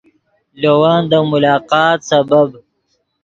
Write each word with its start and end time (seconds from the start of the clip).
لے 0.59 0.71
ون 0.81 1.01
دے 1.11 1.19
ملاقات 1.31 1.97
سبب 2.09 2.47